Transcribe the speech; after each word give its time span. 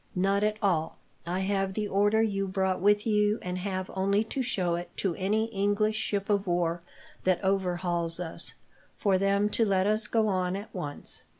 "Not 0.15 0.43
at 0.43 0.57
all. 0.63 0.97
I 1.27 1.41
have 1.41 1.75
the 1.75 1.87
order 1.87 2.23
you 2.23 2.47
brought 2.47 2.81
with 2.81 3.05
you, 3.05 3.37
and 3.43 3.59
have 3.59 3.91
only 3.93 4.23
to 4.23 4.41
show 4.41 4.73
it 4.73 4.89
to 4.97 5.13
any 5.13 5.45
English 5.53 5.95
ship 5.97 6.27
of 6.27 6.47
war 6.47 6.81
that 7.23 7.43
overhauls 7.43 8.19
us, 8.19 8.55
for 8.95 9.19
them 9.19 9.47
to 9.51 9.63
let 9.63 9.85
us 9.85 10.07
go 10.07 10.27
on 10.27 10.55
at 10.55 10.73
once. 10.73 11.25